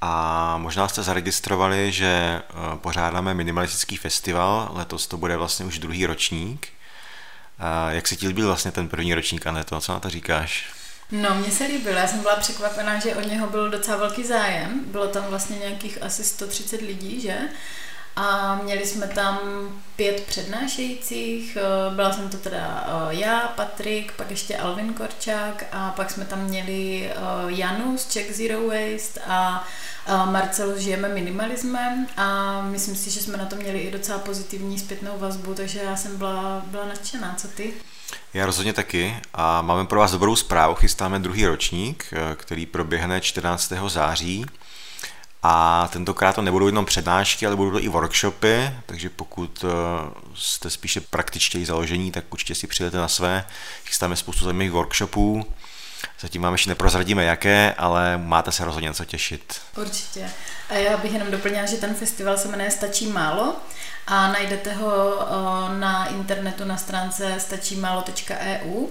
[0.00, 2.42] a možná jste zaregistrovali, že
[2.76, 6.68] pořádáme minimalistický festival, letos to bude vlastně už druhý ročník.
[7.88, 10.74] Jak se ti líbil vlastně ten první ročník, Aneto, co na to říkáš?
[11.10, 14.84] No, mně se líbil, já jsem byla překvapená, že od něho byl docela velký zájem.
[14.86, 17.38] Bylo tam vlastně nějakých asi 130 lidí, že?
[18.16, 19.38] A měli jsme tam
[19.96, 25.90] pět přednášejících, eh, byla jsem to teda eh, já, Patrik, pak ještě Alvin Korčák a
[25.90, 27.14] pak jsme tam měli eh,
[27.46, 29.64] Janu z Czech Zero Waste a
[30.24, 35.18] Marcelu Žijeme minimalismem a myslím si, že jsme na to měli i docela pozitivní zpětnou
[35.18, 37.34] vazbu, takže já jsem byla, byla nadšená.
[37.38, 37.72] Co ty?
[38.34, 40.74] Já rozhodně taky a máme pro vás dobrou zprávu.
[40.74, 43.72] Chystáme druhý ročník, který proběhne 14.
[43.86, 44.46] září
[45.46, 49.68] a tentokrát to nebudou jenom přednášky, ale budou to i workshopy, takže pokud eh,
[50.34, 53.44] jste spíše praktičtěji založení, tak určitě si přijete na své.
[53.84, 55.46] Chystáme spoustu zajímavých workshopů.
[56.20, 59.60] Zatím vám ještě neprozradíme jaké, ale máte se rozhodně něco těšit.
[59.76, 60.30] Určitě.
[60.70, 63.56] A já bych jenom doplnila, že ten festival se jmenuje Stačí málo
[64.06, 68.88] a najdete ho eh, na internetu na stránce stačímálo.eu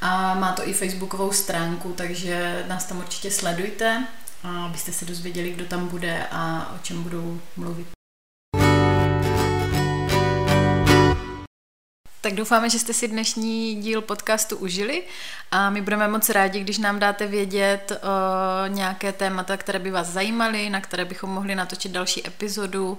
[0.00, 4.06] a má to i facebookovou stránku, takže nás tam určitě sledujte
[4.44, 7.86] abyste se dozvěděli, kdo tam bude a o čem budou mluvit.
[12.20, 15.02] Tak doufáme, že jste si dnešní díl podcastu užili
[15.50, 20.06] a my budeme moc rádi, když nám dáte vědět uh, nějaké témata, které by vás
[20.06, 22.98] zajímaly, na které bychom mohli natočit další epizodu,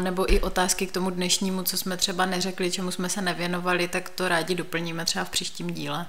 [0.00, 4.08] nebo i otázky k tomu dnešnímu, co jsme třeba neřekli, čemu jsme se nevěnovali, tak
[4.08, 6.06] to rádi doplníme třeba v příštím díle.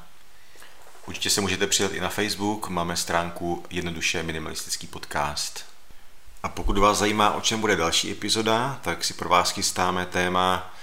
[1.10, 5.66] Určitě se můžete přidat i na Facebook, máme stránku Jednoduše minimalistický podcast.
[6.44, 10.74] A pokud vás zajímá, o čem bude další epizoda, tak si pro vás chystáme téma,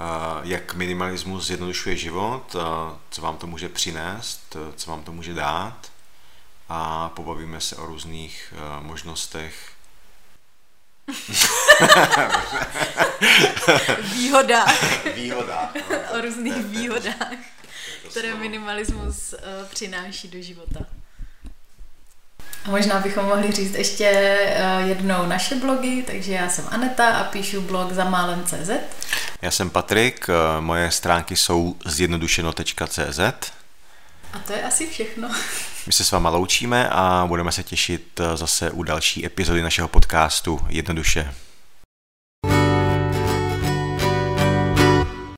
[0.00, 0.04] eh,
[0.42, 2.58] jak minimalismus zjednodušuje život, eh,
[3.10, 5.92] co vám to může přinést, eh, co vám to může dát
[6.68, 9.72] a pobavíme se o různých možnostech
[14.14, 15.04] výhodách.
[15.14, 15.74] Výhodách.
[15.74, 15.80] No,
[16.18, 17.55] o různých výhodách
[18.10, 20.80] které minimalismus uh, přináší do života.
[22.64, 24.38] A možná bychom mohli říct ještě
[24.80, 28.70] uh, jednou naše blogy, takže já jsem Aneta a píšu blog za málem.cz.
[29.42, 33.18] Já jsem Patrik, uh, moje stránky jsou zjednodušeno.cz.
[34.32, 35.28] A to je asi všechno.
[35.86, 40.60] My se s váma loučíme a budeme se těšit zase u další epizody našeho podcastu
[40.68, 41.34] Jednoduše.